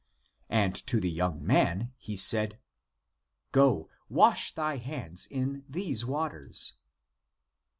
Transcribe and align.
"And 0.49 0.73
to 0.87 0.99
the 0.99 1.11
young 1.11 1.45
man 1.45 1.93
he 1.95 2.17
said," 2.17 2.57
Go, 3.51 3.87
wash 4.09 4.51
thy 4.51 4.77
hands 4.77 5.27
in 5.27 5.63
these 5.69 6.03
waters." 6.03 6.73